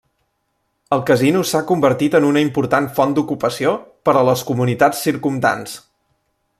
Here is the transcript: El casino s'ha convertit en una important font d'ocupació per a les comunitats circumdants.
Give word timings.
El 0.95 1.01
casino 1.09 1.43
s'ha 1.49 1.61
convertit 1.71 2.17
en 2.19 2.25
una 2.29 2.43
important 2.45 2.89
font 2.97 3.13
d'ocupació 3.19 3.77
per 4.09 4.19
a 4.23 4.27
les 4.31 4.45
comunitats 4.49 5.05
circumdants. 5.11 5.79